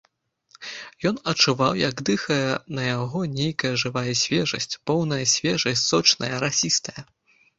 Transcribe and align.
Ён 1.09 1.15
адчуваў, 1.31 1.73
як 1.89 1.95
дыхае 2.09 2.45
на 2.77 2.83
яго 2.87 3.19
нейкая 3.39 3.71
жывая 3.83 4.13
свежасць, 4.23 4.69
поўная 4.93 5.23
свежасць, 5.37 5.87
сочная, 5.91 6.33
расістая. 6.45 7.01